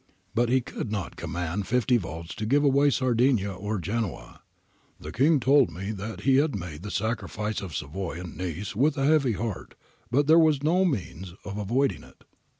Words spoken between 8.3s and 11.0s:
Nice with a heavy heart, but there was no